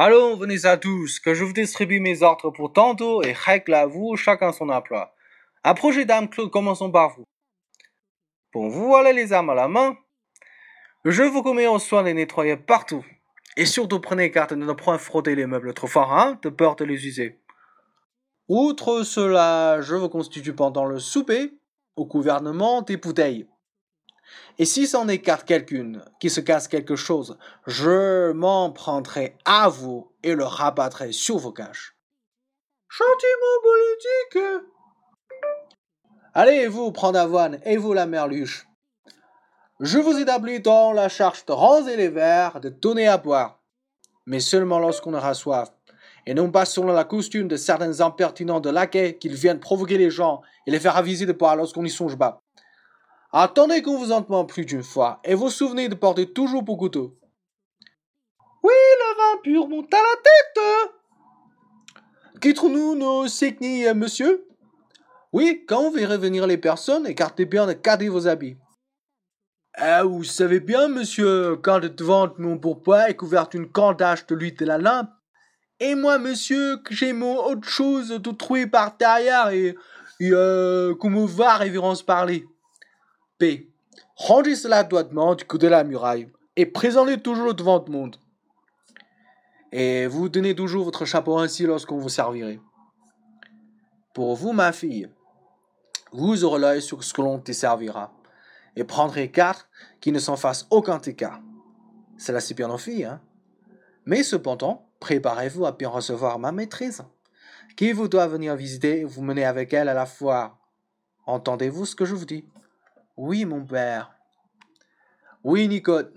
[0.00, 3.84] Allons, venez à tous, que je vous distribue mes ordres pour tantôt et règle à
[3.86, 5.12] vous chacun son emploi.
[5.64, 7.24] Approchez, dame Claude, commençons par vous.
[8.52, 9.98] Bon, vous voilà les armes à la main.
[11.04, 13.04] Je vous commets au soin de nettoyer partout.
[13.56, 16.76] Et surtout prenez garde de ne point frotter les meubles trop fort, hein, de peur
[16.76, 17.40] de les user.
[18.46, 21.58] Outre cela, je vous constitue pendant le souper,
[21.96, 23.48] au gouvernement des bouteilles.
[24.58, 30.10] Et si c'en écarte quelqu'une qui se casse quelque chose, je m'en prendrai à vous
[30.22, 31.96] et le rabattrai sur vos caches.
[32.88, 34.64] Gentiment politique.
[36.34, 38.66] Allez, vous, prendre avoine, et vous, la merluche.
[39.80, 43.60] Je vous établis dans la charge de ranger les verres, de donner à boire.
[44.26, 45.70] Mais seulement lorsqu'on aura soif.
[46.26, 50.10] Et non pas selon la costume de certains impertinents de laquais qu'ils viennent provoquer les
[50.10, 52.42] gens et les faire aviser de boire lorsqu'on y songe pas.
[53.30, 57.18] Attendez qu'on vous entende plus d'une fois, et vous souvenez de porter toujours pour couteau.
[58.62, 60.92] Oui, le vin pur monte à la tête
[62.40, 64.46] Quitterons-nous nos signes, monsieur?
[65.32, 68.56] Oui, quand vous verrez venir les personnes, écartez bien de garder vos habits.
[69.74, 74.56] Ah, vous savez bien, monsieur, quand devant mon pourpoint est couverte une candache de l'huile
[74.56, 75.10] de la lampe,
[75.80, 79.76] et moi, monsieur, j'ai mon autre chose de trouver par derrière et,
[80.18, 82.46] et euh, qu'on me voit révérence parler.
[83.38, 83.70] P.
[84.16, 88.16] Rangez cela droitement du côté de la muraille et présentez toujours devant le monde.
[89.70, 92.58] Et vous donnez toujours votre chapeau ainsi lorsqu'on vous servirait.
[94.12, 95.08] Pour vous, ma fille,
[96.10, 98.12] vous aurez l'œil sur ce que l'on te servira
[98.74, 99.58] et prendrez garde
[100.00, 101.40] qu'il ne s'en fasse aucun écart.
[102.16, 103.20] Cela c'est bien en fille, hein.
[104.04, 107.02] Mais cependant, préparez-vous à bien recevoir ma maîtrise,
[107.76, 110.58] qui vous doit venir visiter et vous mener avec elle à la foire.
[111.26, 112.44] Entendez-vous ce que je vous dis?
[113.18, 114.14] Oui, mon père.
[115.42, 116.12] Oui, Nicole.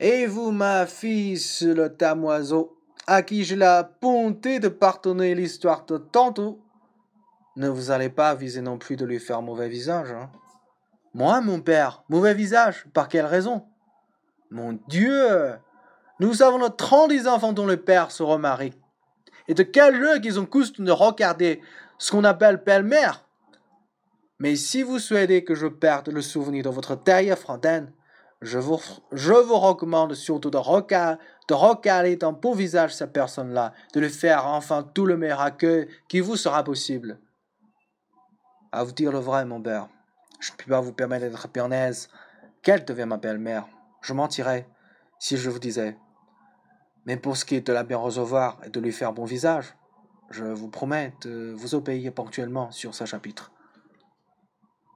[0.00, 5.96] Et vous, ma fille, le tamoiseau, à qui j'ai la bonté de pardonner l'histoire de
[5.96, 6.60] tantôt,
[7.54, 10.10] ne vous allez pas viser non plus de lui faire mauvais visage.
[10.10, 10.28] Hein.
[11.14, 13.66] Moi, mon père, mauvais visage, par quelle raison?
[14.50, 15.54] Mon Dieu
[16.18, 18.74] Nous avons notre trente enfants dont le père se remarie.
[19.46, 21.60] Et de quel lieu qu'ils ont coutume de regarder
[21.98, 23.24] ce qu'on appelle belle-mère
[24.40, 27.92] mais si vous souhaitez que je perde le souvenir de votre derrière fontaine,
[28.40, 28.80] je vous,
[29.12, 34.46] je vous recommande surtout de, de recaler dans beau visage cette personne-là, de lui faire
[34.46, 37.20] enfin tout le meilleur accueil qui vous sera possible.
[38.72, 39.88] À vous dire le vrai, mon père,
[40.40, 42.08] je ne peux pas vous permettre d'être pionnaise.
[42.62, 43.68] Qu'elle devient ma belle-mère,
[44.00, 44.66] je mentirais
[45.18, 45.98] si je vous disais.
[47.04, 49.74] Mais pour ce qui est de la bien recevoir et de lui faire bon visage,
[50.30, 53.52] je vous promets de vous obéir ponctuellement sur ce chapitre.